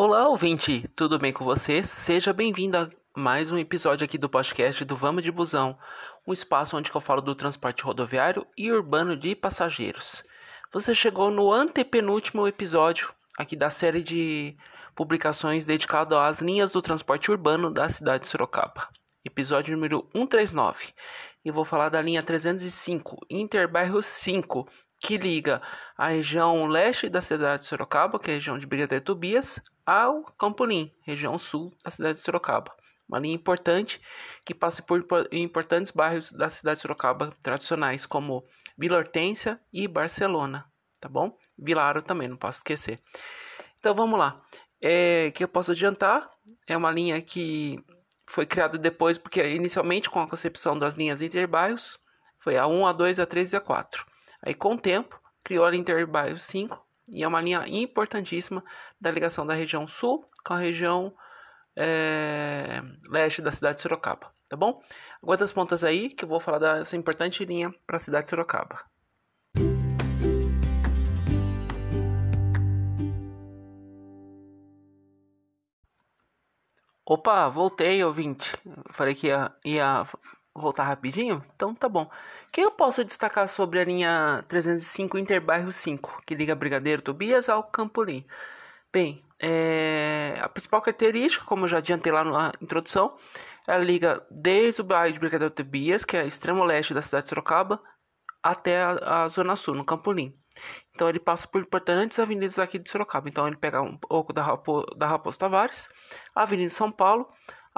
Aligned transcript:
Olá, 0.00 0.28
ouvinte, 0.28 0.88
tudo 0.94 1.18
bem 1.18 1.32
com 1.32 1.44
você? 1.44 1.82
Seja 1.82 2.32
bem-vindo 2.32 2.76
a 2.76 2.88
mais 3.16 3.50
um 3.50 3.58
episódio 3.58 4.04
aqui 4.04 4.16
do 4.16 4.28
podcast 4.28 4.84
do 4.84 4.94
Vamos 4.94 5.24
de 5.24 5.32
Busão, 5.32 5.76
um 6.24 6.32
espaço 6.32 6.76
onde 6.76 6.88
eu 6.94 7.00
falo 7.00 7.20
do 7.20 7.34
transporte 7.34 7.82
rodoviário 7.82 8.46
e 8.56 8.70
urbano 8.70 9.16
de 9.16 9.34
passageiros. 9.34 10.22
Você 10.72 10.94
chegou 10.94 11.32
no 11.32 11.52
antepenúltimo 11.52 12.46
episódio 12.46 13.12
aqui 13.36 13.56
da 13.56 13.70
série 13.70 14.00
de 14.00 14.56
publicações 14.94 15.64
dedicado 15.64 16.16
às 16.16 16.40
linhas 16.40 16.70
do 16.70 16.80
transporte 16.80 17.32
urbano 17.32 17.68
da 17.68 17.88
cidade 17.88 18.22
de 18.22 18.28
Sorocaba. 18.28 18.88
Episódio 19.24 19.74
número 19.74 20.08
139. 20.12 20.94
E 21.44 21.50
vou 21.50 21.64
falar 21.64 21.88
da 21.88 22.00
linha 22.00 22.22
305, 22.22 23.26
Interbairro 23.28 24.00
5, 24.00 24.64
que 25.00 25.16
liga 25.16 25.62
a 25.96 26.08
região 26.08 26.66
leste 26.66 27.08
da 27.08 27.20
cidade 27.20 27.62
de 27.62 27.68
Sorocaba, 27.68 28.18
que 28.18 28.30
é 28.30 28.34
a 28.34 28.36
região 28.36 28.58
de 28.58 28.66
Brigadeiro 28.66 29.04
Tobias, 29.04 29.60
ao 29.86 30.22
Campolim, 30.38 30.92
região 31.02 31.38
sul 31.38 31.74
da 31.84 31.90
cidade 31.90 32.18
de 32.18 32.24
Sorocaba. 32.24 32.74
Uma 33.08 33.18
linha 33.18 33.34
importante 33.34 34.00
que 34.44 34.54
passa 34.54 34.82
por 34.82 35.06
importantes 35.32 35.92
bairros 35.92 36.30
da 36.30 36.48
cidade 36.50 36.76
de 36.76 36.82
Sorocaba 36.82 37.32
tradicionais, 37.42 38.04
como 38.04 38.44
Vila 38.76 38.98
Hortência 38.98 39.58
e 39.72 39.88
Barcelona, 39.88 40.66
tá 41.00 41.08
bom? 41.08 41.36
Vilaro 41.58 42.02
também, 42.02 42.28
não 42.28 42.36
posso 42.36 42.58
esquecer. 42.58 43.00
Então 43.78 43.94
vamos 43.94 44.18
lá. 44.18 44.40
É, 44.80 45.32
que 45.34 45.42
eu 45.42 45.48
posso 45.48 45.72
adiantar, 45.72 46.30
é 46.66 46.76
uma 46.76 46.90
linha 46.90 47.20
que 47.20 47.82
foi 48.26 48.44
criada 48.44 48.76
depois, 48.76 49.16
porque 49.16 49.42
inicialmente 49.48 50.10
com 50.10 50.20
a 50.20 50.28
concepção 50.28 50.78
das 50.78 50.94
linhas 50.94 51.22
interbairros, 51.22 51.98
foi 52.38 52.56
a 52.56 52.66
1, 52.66 52.86
a 52.86 52.92
2, 52.92 53.18
a 53.18 53.26
3 53.26 53.52
e 53.54 53.56
a 53.56 53.60
4. 53.60 54.06
Aí 54.44 54.54
com 54.54 54.74
o 54.74 54.78
tempo, 54.78 55.20
criou 55.42 55.64
a 55.64 55.74
Interbairro 55.74 56.38
5, 56.38 56.86
e 57.08 57.22
é 57.22 57.28
uma 57.28 57.40
linha 57.40 57.64
importantíssima 57.66 58.62
da 59.00 59.10
ligação 59.10 59.46
da 59.46 59.54
região 59.54 59.86
sul 59.86 60.28
com 60.44 60.54
a 60.54 60.58
região 60.58 61.14
é, 61.76 62.82
leste 63.08 63.40
da 63.40 63.50
cidade 63.50 63.76
de 63.76 63.82
Sorocaba, 63.82 64.30
tá 64.48 64.56
bom? 64.56 64.82
Aguenta 65.22 65.44
as 65.44 65.52
pontas 65.52 65.82
aí 65.82 66.10
que 66.10 66.24
eu 66.24 66.28
vou 66.28 66.40
falar 66.40 66.58
dessa 66.58 66.96
importante 66.96 67.44
linha 67.44 67.72
para 67.86 67.96
a 67.96 68.00
cidade 68.00 68.24
de 68.24 68.30
Sorocaba. 68.30 68.80
Opa, 77.06 77.48
voltei, 77.48 78.04
ouvinte. 78.04 78.54
Falei 78.90 79.14
que 79.14 79.28
ia, 79.28 79.50
ia 79.64 80.06
voltar 80.58 80.84
rapidinho? 80.84 81.44
Então 81.54 81.74
tá 81.74 81.88
bom. 81.88 82.04
O 82.04 82.52
que 82.52 82.60
eu 82.60 82.70
posso 82.70 83.04
destacar 83.04 83.48
sobre 83.48 83.80
a 83.80 83.84
linha 83.84 84.44
305 84.48 85.18
Interbairro 85.18 85.72
5, 85.72 86.22
que 86.26 86.34
liga 86.34 86.54
Brigadeiro 86.54 87.02
Tobias 87.02 87.48
ao 87.48 87.62
Campolim? 87.64 88.24
Bem, 88.92 89.22
é... 89.40 90.38
a 90.40 90.48
principal 90.48 90.80
característica, 90.82 91.44
como 91.44 91.64
eu 91.64 91.68
já 91.68 91.78
adiantei 91.78 92.12
lá 92.12 92.24
na 92.24 92.52
introdução, 92.60 93.16
ela 93.66 93.84
liga 93.84 94.26
desde 94.30 94.80
o 94.80 94.84
bairro 94.84 95.12
de 95.12 95.20
Brigadeiro 95.20 95.54
Tobias, 95.54 96.04
que 96.04 96.16
é 96.16 96.26
extremo 96.26 96.64
leste 96.64 96.94
da 96.94 97.02
cidade 97.02 97.24
de 97.24 97.28
Sorocaba, 97.28 97.80
até 98.42 98.82
a, 98.82 99.24
a 99.24 99.28
zona 99.28 99.56
sul, 99.56 99.74
no 99.74 99.84
Campolim. 99.84 100.34
Então 100.94 101.08
ele 101.08 101.20
passa 101.20 101.46
por 101.46 101.60
importantes 101.60 102.18
avenidas 102.18 102.58
aqui 102.58 102.78
de 102.78 102.90
Sorocaba. 102.90 103.28
Então 103.28 103.46
ele 103.46 103.56
pega 103.56 103.80
um 103.80 103.96
pouco 103.96 104.32
da, 104.32 104.42
Rapo, 104.42 104.84
da 104.96 105.06
Raposo 105.06 105.38
Tavares, 105.38 105.88
a 106.34 106.42
Avenida 106.42 106.70
São 106.70 106.90
Paulo, 106.90 107.28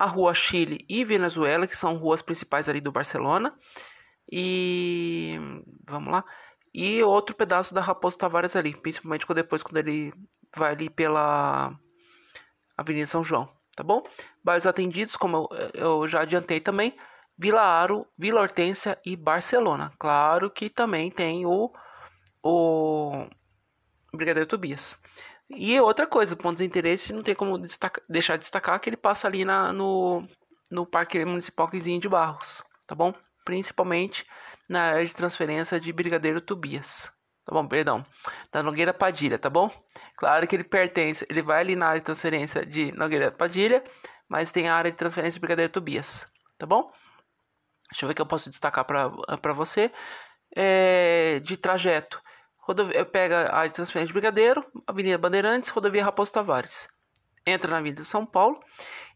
a 0.00 0.06
Rua 0.06 0.32
Chile 0.32 0.82
e 0.88 1.04
Venezuela, 1.04 1.66
que 1.66 1.76
são 1.76 1.94
ruas 1.94 2.22
principais 2.22 2.70
ali 2.70 2.80
do 2.80 2.90
Barcelona. 2.90 3.54
E 4.32 5.38
vamos 5.86 6.10
lá. 6.10 6.24
E 6.72 7.02
outro 7.02 7.36
pedaço 7.36 7.74
da 7.74 7.82
Raposo 7.82 8.16
Tavares 8.16 8.56
ali, 8.56 8.74
principalmente 8.74 9.26
quando 9.26 9.36
depois 9.36 9.62
quando 9.62 9.76
ele 9.76 10.10
vai 10.56 10.72
ali 10.72 10.88
pela 10.88 11.78
Avenida 12.78 13.06
São 13.06 13.22
João, 13.22 13.52
tá 13.76 13.82
bom? 13.82 14.02
Bairros 14.42 14.66
atendidos, 14.66 15.16
como 15.16 15.48
eu, 15.52 15.70
eu 15.74 16.08
já 16.08 16.22
adiantei 16.22 16.60
também, 16.60 16.96
Vila 17.36 17.60
Aro, 17.60 18.06
Vila 18.16 18.40
Hortência 18.40 18.98
e 19.04 19.14
Barcelona. 19.16 19.92
Claro 19.98 20.50
que 20.50 20.70
também 20.70 21.10
tem 21.10 21.44
o 21.44 21.70
o 22.42 23.26
Brigadeiro 24.14 24.48
Tobias. 24.48 24.98
E 25.50 25.78
outra 25.80 26.06
coisa, 26.06 26.36
pontos 26.36 26.58
de 26.58 26.64
interesse, 26.64 27.12
não 27.12 27.22
tem 27.22 27.34
como 27.34 27.58
destaca, 27.58 28.00
deixar 28.08 28.36
de 28.36 28.42
destacar 28.42 28.78
que 28.80 28.88
ele 28.88 28.96
passa 28.96 29.26
ali 29.26 29.44
na, 29.44 29.72
no, 29.72 30.26
no 30.70 30.86
Parque 30.86 31.24
Municipal 31.24 31.68
Quizinho 31.68 32.00
de 32.00 32.08
Barros, 32.08 32.62
tá 32.86 32.94
bom? 32.94 33.12
Principalmente 33.44 34.24
na 34.68 34.82
área 34.82 35.04
de 35.04 35.14
transferência 35.14 35.80
de 35.80 35.92
Brigadeiro 35.92 36.40
Tobias. 36.40 37.12
Tá 37.44 37.52
bom, 37.52 37.66
perdão. 37.66 38.06
Da 38.52 38.62
Nogueira 38.62 38.94
Padilha, 38.94 39.38
tá 39.38 39.50
bom? 39.50 39.68
Claro 40.16 40.46
que 40.46 40.54
ele 40.54 40.62
pertence, 40.62 41.26
ele 41.28 41.42
vai 41.42 41.60
ali 41.60 41.74
na 41.74 41.88
área 41.88 42.00
de 42.00 42.04
transferência 42.04 42.64
de 42.64 42.92
Nogueira 42.92 43.32
Padilha, 43.32 43.82
mas 44.28 44.52
tem 44.52 44.68
a 44.68 44.74
área 44.76 44.90
de 44.90 44.96
transferência 44.96 45.36
de 45.36 45.40
Brigadeiro 45.40 45.72
Tobias, 45.72 46.30
tá 46.56 46.64
bom? 46.64 46.92
Deixa 47.90 48.04
eu 48.04 48.08
ver 48.08 48.12
o 48.12 48.14
que 48.14 48.22
eu 48.22 48.26
posso 48.26 48.48
destacar 48.48 48.84
para 48.84 49.52
você. 49.52 49.90
É, 50.54 51.40
de 51.40 51.56
trajeto. 51.56 52.22
Rodovia, 52.70 53.04
pega 53.04 53.46
a 53.46 53.68
transferência 53.68 54.06
de 54.06 54.12
Brigadeiro, 54.12 54.64
Avenida 54.86 55.18
Bandeirantes, 55.18 55.70
Rodovia 55.70 56.04
Raposo 56.04 56.32
Tavares. 56.32 56.88
Entra 57.44 57.68
na 57.68 57.78
Avenida 57.78 58.04
São 58.04 58.24
Paulo 58.24 58.60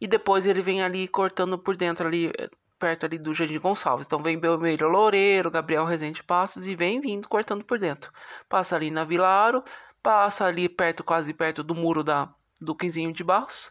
e 0.00 0.06
depois 0.06 0.46
ele 0.46 0.62
vem 0.62 0.82
ali 0.82 1.06
cortando 1.06 1.58
por 1.58 1.76
dentro 1.76 2.06
ali 2.06 2.32
perto 2.78 3.04
ali 3.04 3.18
do 3.18 3.34
Jardim 3.34 3.58
Gonçalves. 3.58 4.06
Então 4.06 4.22
vem 4.22 4.38
Belmeiro 4.38 4.88
Loureiro, 4.88 5.50
Gabriel 5.50 5.84
Rezende 5.84 6.22
Passos 6.22 6.66
e 6.66 6.74
vem 6.74 6.98
vindo 6.98 7.28
cortando 7.28 7.62
por 7.62 7.78
dentro. 7.78 8.10
Passa 8.48 8.74
ali 8.74 8.90
na 8.90 9.04
Vilaro, 9.04 9.62
passa 10.02 10.46
ali 10.46 10.66
perto, 10.66 11.04
quase 11.04 11.34
perto 11.34 11.62
do 11.62 11.74
muro 11.74 12.02
da 12.02 12.32
do 12.58 12.74
Quinzinho 12.74 13.12
de 13.12 13.22
Barros, 13.22 13.70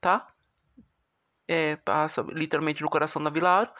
tá? 0.00 0.22
É, 1.48 1.74
passa 1.76 2.24
literalmente 2.28 2.82
no 2.82 2.90
coração 2.90 3.20
da 3.20 3.30
Vilaro. 3.30 3.70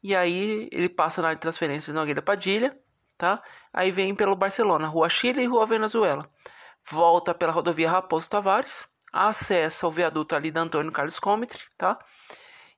E 0.00 0.14
aí 0.14 0.68
ele 0.70 0.88
passa 0.88 1.20
na 1.20 1.34
transferência 1.34 1.92
de 1.92 1.98
Nogueira 1.98 2.22
Padilha 2.22 2.78
tá? 3.24 3.42
Aí 3.72 3.90
vem 3.90 4.14
pelo 4.14 4.36
Barcelona, 4.36 4.86
Rua 4.86 5.08
Chile 5.08 5.42
e 5.42 5.46
Rua 5.46 5.64
Venezuela. 5.64 6.28
Volta 6.90 7.34
pela 7.34 7.50
rodovia 7.50 7.90
Raposo 7.90 8.28
Tavares, 8.28 8.86
acessa 9.10 9.86
o 9.86 9.90
viaduto 9.90 10.36
ali 10.36 10.50
da 10.50 10.60
Antônio 10.60 10.92
Carlos 10.92 11.18
Comitre, 11.18 11.62
tá? 11.78 11.98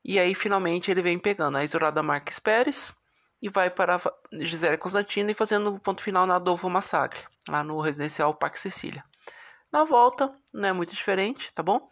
E 0.04 0.20
aí 0.20 0.36
finalmente 0.36 0.88
ele 0.88 1.02
vem 1.02 1.18
pegando 1.18 1.58
a 1.58 1.64
Isolada 1.64 2.00
Marques 2.00 2.38
Pérez 2.38 2.96
e 3.42 3.48
vai 3.48 3.70
para 3.70 4.00
Gisele 4.34 4.78
Constantino 4.78 5.32
e 5.32 5.34
fazendo 5.34 5.74
o 5.74 5.80
ponto 5.80 6.00
final 6.00 6.24
na 6.26 6.36
Adolfo 6.36 6.70
Massagre, 6.70 7.18
lá 7.48 7.64
no 7.64 7.80
residencial 7.80 8.32
Parque 8.32 8.60
Cecília. 8.60 9.02
Na 9.72 9.82
volta, 9.82 10.32
não 10.54 10.68
é 10.68 10.72
muito 10.72 10.94
diferente, 10.94 11.52
tá 11.52 11.62
bom? 11.64 11.88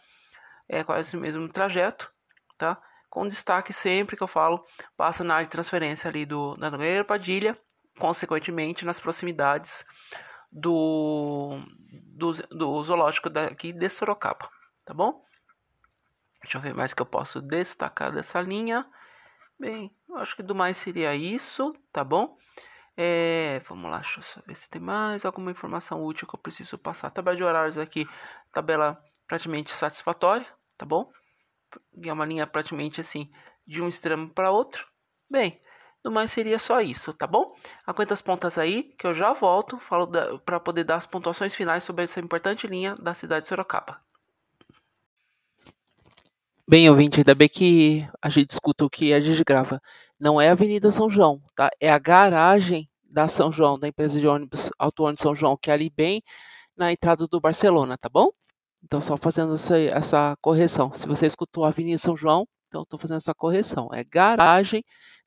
É 0.69 0.85
quase 0.85 1.17
o 1.17 1.21
mesmo 1.21 1.49
trajeto, 1.49 2.09
tá? 2.57 2.81
Com 3.11 3.27
destaque 3.27 3.73
sempre 3.73 4.17
que 4.17 4.23
eu 4.23 4.29
falo, 4.29 4.65
passa 4.97 5.25
na 5.25 5.35
área 5.35 5.47
de 5.47 5.51
transferência 5.51 6.09
ali 6.09 6.25
do 6.25 6.55
da 6.55 6.71
Nogueira 6.71 7.05
Padilha 7.05 7.59
consequentemente 7.99 8.85
nas 8.85 9.01
proximidades 9.01 9.85
do, 10.51 11.59
do, 11.93 12.33
do 12.51 12.83
zoológico 12.83 13.29
daqui 13.29 13.73
de 13.73 13.89
Sorocaba, 13.89 14.49
tá 14.85 14.95
bom? 14.95 15.25
Deixa 16.43 16.59
eu 16.59 16.63
ver 16.63 16.75
mais 16.75 16.93
que 16.93 17.03
eu 17.03 17.07
posso 17.07 17.41
destacar 17.41 18.13
dessa 18.13 18.41
linha. 18.41 18.87
Bem, 19.59 19.97
eu 20.09 20.17
acho 20.17 20.37
que 20.37 20.43
do 20.43 20.55
mais 20.55 20.77
seria 20.77 21.15
isso, 21.15 21.75
tá 21.93 22.05
bom? 22.05 22.37
É, 22.97 23.61
vamos 23.67 23.91
lá, 23.91 23.99
deixa 23.99 24.21
eu 24.39 24.43
ver 24.47 24.55
se 24.55 24.69
tem 24.69 24.81
mais 24.81 25.25
alguma 25.25 25.51
informação 25.51 26.05
útil 26.05 26.29
que 26.29 26.35
eu 26.35 26.39
preciso 26.39 26.79
passar. 26.79 27.11
Tabela 27.11 27.37
de 27.37 27.43
horários 27.43 27.79
aqui, 27.79 28.07
tabela 28.53 29.03
praticamente 29.27 29.73
satisfatória, 29.73 30.47
tá 30.77 30.85
bom? 30.87 31.11
É 32.03 32.13
uma 32.13 32.25
linha 32.25 32.47
praticamente 32.47 33.01
assim, 33.01 33.33
de 33.67 33.83
um 33.83 33.89
extremo 33.89 34.29
para 34.29 34.51
outro. 34.51 34.87
Bem, 35.29 35.61
no 36.05 36.11
mais 36.11 36.31
seria 36.31 36.59
só 36.59 36.83
isso, 36.83 37.15
tá 37.15 37.27
bom? 37.27 37.57
Aguenta 37.87 38.13
as 38.13 38.21
pontas 38.21 38.59
aí, 38.59 38.95
que 38.99 39.07
eu 39.07 39.15
já 39.15 39.33
volto 39.33 39.79
falo 39.79 40.07
para 40.45 40.61
poder 40.61 40.85
dar 40.85 40.97
as 40.97 41.07
pontuações 41.07 41.55
finais 41.55 41.83
sobre 41.83 42.05
essa 42.05 42.21
importante 42.21 42.67
linha 42.67 42.95
da 42.97 43.15
cidade 43.15 43.45
de 43.45 43.49
Sorocaba. 43.49 43.99
Bem, 46.69 46.89
ouvinte, 46.91 47.21
ainda 47.21 47.35
bem 47.35 47.49
que 47.49 48.07
a 48.21 48.29
gente 48.29 48.51
escuta 48.51 48.85
o 48.85 48.91
que 48.91 49.15
a 49.15 49.21
gente 49.21 49.43
grava. 49.45 49.81
Não 50.21 50.41
é 50.41 50.49
a 50.49 50.53
Avenida 50.53 50.93
São 50.93 51.09
João, 51.09 51.43
tá? 51.55 51.71
É 51.81 51.91
a 51.91 51.99
garagem 51.99 52.89
da 53.03 53.27
São 53.27 53.51
João, 53.51 53.79
da 53.79 53.89
empresa 53.89 54.21
de 54.21 54.27
ônibus 54.27 54.71
Auto 54.79 55.05
Ônibus 55.05 55.23
São 55.23 55.35
João, 55.35 55.57
que 55.57 55.71
é 55.71 55.75
ali 55.75 55.91
bem 55.91 56.23
na 56.77 56.93
entrada 56.93 57.27
do 57.27 57.41
Barcelona, 57.41 57.97
tá 57.97 58.09
bom? 58.09 58.31
Então, 58.83 59.01
só 59.01 59.17
fazendo 59.17 59.55
essa, 59.55 59.79
essa 59.79 60.37
correção. 60.41 60.93
Se 60.95 61.07
você 61.07 61.27
escutou 61.27 61.65
a 61.65 61.69
Avenida 61.69 61.99
São 61.99 62.17
João, 62.17 62.47
então, 62.75 62.83
estou 62.83 62.99
fazendo 62.99 63.19
essa 63.19 63.33
correção. 63.33 63.89
É 63.93 64.03
garagem 64.03 64.85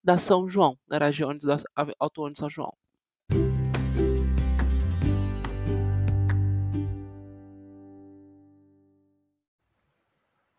da 0.07 0.17
São 0.17 0.47
João. 0.47 0.77
Garagem 0.87 1.27
ônibus 1.27 1.43
da 1.43 1.57
Auto 1.99 2.21
Ônibus 2.21 2.39
São 2.39 2.49
João. 2.49 2.73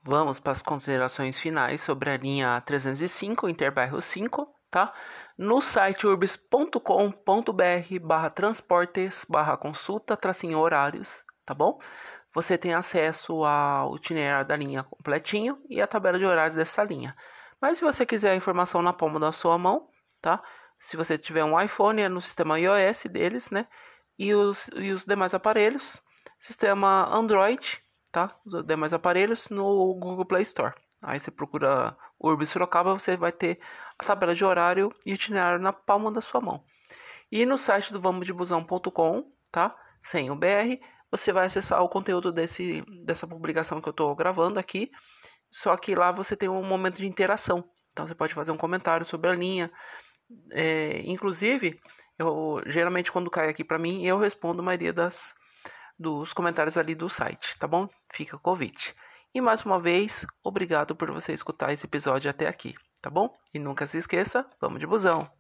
Vamos 0.03 0.39
para 0.39 0.53
as 0.53 0.61
considerações 0.63 1.39
finais 1.39 1.81
sobre 1.81 2.11
a 2.11 2.17
linha 2.19 2.61
305, 2.61 3.49
Interbairro 3.49 4.03
5, 4.03 4.47
tá? 4.71 4.93
No 5.39 5.63
site 5.63 6.07
urbis.com.br 6.07 7.99
barra 8.03 8.29
transportes 8.29 9.25
barra 9.27 9.57
consulta 9.57 10.15
tracinho 10.15 10.59
horários, 10.59 11.25
tá 11.47 11.55
bom? 11.55 11.79
você 12.35 12.59
tem 12.59 12.75
acesso 12.75 13.45
ao 13.45 13.97
itinerário 13.97 14.47
da 14.47 14.55
linha 14.55 14.85
completinho 14.85 15.59
e 15.69 15.81
a 15.81 15.87
tabela 15.87 16.19
de 16.19 16.25
horários 16.25 16.55
dessa 16.55 16.85
linha. 16.85 17.17
Mas 17.61 17.79
se 17.79 17.85
você 17.85 18.07
quiser 18.07 18.33
a 18.33 18.37
informação 18.37 18.83
na 18.83 18.93
palma 18.93 19.19
da 19.19 19.33
sua 19.33 19.59
mão, 19.59 19.89
tá? 20.21 20.43
Se 20.79 20.97
você 20.97 21.19
tiver 21.19 21.45
um 21.45 21.61
iPhone, 21.61 22.03
é 22.03 22.09
no 22.09 22.21
sistema 22.21 22.59
iOS 22.59 23.05
deles, 23.11 23.51
né? 23.51 23.67
E 24.19 24.35
os, 24.35 24.69
e 24.77 24.93
os 24.93 25.05
demais 25.05 25.35
aparelhos, 25.35 26.01
sistema 26.39 27.09
Android, 27.13 27.83
tá? 28.13 28.37
Os 28.45 28.65
demais 28.65 28.93
aparelhos 28.93 29.49
no 29.51 29.95
Google 29.95 30.25
Play 30.25 30.43
Store. 30.43 30.75
Aí 31.03 31.19
você 31.19 31.31
procura 31.31 31.97
Urb 32.19 32.45
Sorocaba, 32.47 32.93
você 32.93 33.17
vai 33.17 33.33
ter 33.33 33.61
a 33.99 34.05
tabela 34.05 34.35
de 34.35 34.45
horário 34.45 34.93
e 35.07 35.13
itinerário 35.13 35.61
na 35.61 35.73
palma 35.73 36.11
da 36.11 36.21
sua 36.21 36.41
mão. 36.41 36.65
E 37.31 37.45
no 37.45 37.59
site 37.59 37.93
do 37.93 38.01
vamosdebusão.com, 38.01 39.33
tá? 39.53 39.77
Sem 40.03 40.31
o 40.31 40.37
BR, 40.37 40.81
você 41.11 41.33
vai 41.33 41.47
acessar 41.47 41.83
o 41.83 41.89
conteúdo 41.89 42.33
desse, 42.33 42.83
dessa 43.05 43.27
publicação 43.27 43.81
que 43.81 43.89
eu 43.89 43.93
estou 43.93 44.15
gravando 44.15 44.59
aqui. 44.59 44.91
Só 45.51 45.77
que 45.77 45.95
lá 45.95 46.13
você 46.13 46.37
tem 46.37 46.49
um 46.49 46.63
momento 46.63 46.97
de 46.99 47.07
interação. 47.07 47.65
Então 47.93 48.07
você 48.07 48.15
pode 48.15 48.35
fazer 48.35 48.53
um 48.53 48.57
comentário 48.57 49.05
sobre 49.05 49.31
a 49.31 49.35
linha. 49.35 49.71
É, 50.53 51.03
inclusive, 51.05 51.81
eu 52.19 52.63
geralmente 52.67 53.11
quando 53.11 53.31
cai 53.31 53.49
aqui 53.49 53.65
para 53.65 53.79
mim, 53.79 54.05
eu 54.05 54.19
respondo 54.19 54.61
a 54.61 54.65
maioria 54.65 54.93
das, 54.93 55.35
dos 55.99 56.33
comentários 56.33 56.77
ali 56.77 56.95
do 56.95 57.09
site, 57.09 57.59
tá 57.59 57.67
bom? 57.67 57.89
Fica 58.13 58.37
o 58.37 58.41
convite. 58.41 58.95
E 59.35 59.41
mais 59.41 59.65
uma 59.65 59.79
vez, 59.79 60.27
obrigado 60.43 60.97
por 60.97 61.11
você 61.11 61.33
escutar 61.33 61.73
esse 61.73 61.87
episódio 61.87 62.31
até 62.31 62.47
aqui, 62.47 62.75
tá 63.03 63.11
bom? 63.11 63.37
E 63.53 63.59
nunca 63.59 63.87
se 63.87 63.99
esqueça, 63.99 64.49
vamos 64.61 64.81
de 64.81 64.87
busão! 64.87 65.38